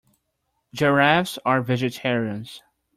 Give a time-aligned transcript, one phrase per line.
[0.73, 2.63] Giraffes are vegetarians.